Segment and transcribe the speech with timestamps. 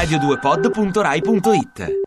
[0.00, 2.00] radio2pod.rai.it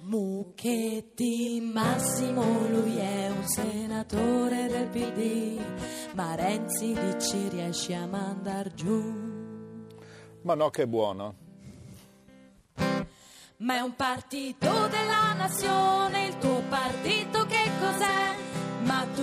[0.00, 5.60] Mucchetti Massimo, lui è un senatore del PD,
[6.14, 9.00] ma Renzi dici riesci a mandar giù.
[10.42, 11.34] Ma no, che buono.
[13.58, 17.46] Ma è un partito della nazione, il tuo partito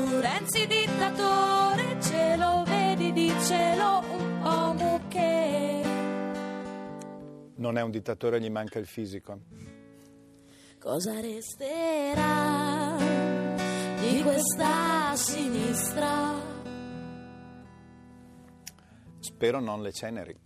[0.07, 5.81] tu Renzi dittatore, ce lo vedi, dicelo un po' mucche.
[7.55, 9.39] Non è un dittatore, gli manca il fisico.
[10.79, 12.95] Cosa resterà
[13.99, 16.55] di questa sinistra?
[19.19, 20.39] Spero non le ceneri.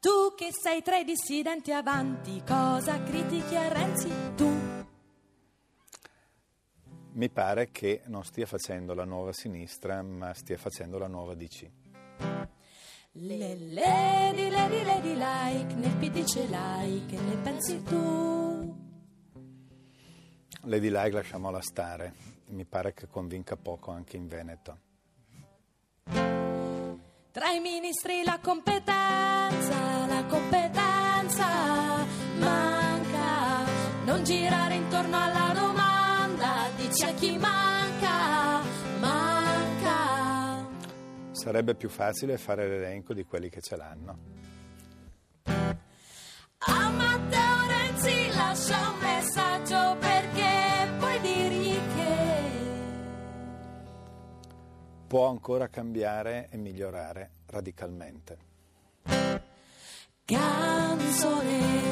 [0.00, 4.71] Tu che sei tra i dissidenti avanti, cosa critichi a Renzi tu?
[7.14, 11.70] Mi pare che non stia facendo la nuova sinistra, ma stia facendo la nuova DC.
[13.12, 18.42] Le lady, lady, lady like, nel PD ce l'hai, che ne pensi tu?
[20.64, 22.14] Lady Like lasciamola stare.
[22.46, 24.78] Mi pare che convinca poco anche in Veneto.
[26.04, 31.46] Tra i ministri la competenza, la competenza
[32.38, 33.64] manca.
[34.04, 35.71] Non girare intorno alla domanda,
[37.00, 38.60] a chi manca,
[39.00, 40.68] manca.
[41.30, 44.18] Sarebbe più facile fare l'elenco di quelli che ce l'hanno.
[45.44, 52.30] A Matteo Renzi lascia un messaggio perché puoi dirgli che
[55.06, 58.38] Può ancora cambiare e migliorare radicalmente.
[60.24, 61.91] canzone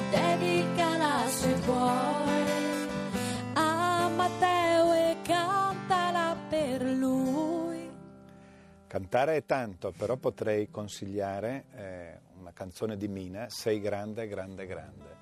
[8.90, 15.16] Cantare è tanto, però potrei consigliare eh, una canzone di Mina, Sei grande, grande, grande.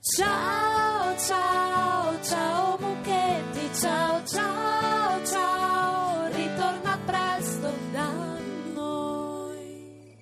[0.00, 8.38] Ciao, ciao, ciao Mucchetti, ciao, ciao, ciao, ritorna presto da
[8.72, 10.16] noi.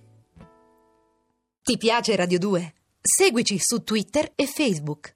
[1.62, 2.74] Ti piace Radio 2?
[3.00, 5.12] Seguici su Twitter e Facebook.